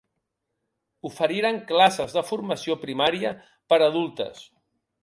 [1.09, 3.39] Oferiren classes de formació primària
[3.71, 4.45] per adultes.